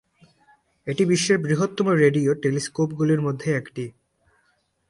এটি 0.87 1.03
বিশ্বের 1.05 1.37
বৃহত্তম 1.37 1.87
রেডিও 1.93 2.31
টেলিস্কোপগুলির 2.33 3.21
মধ্যে 3.21 3.49
একটি। 3.55 3.85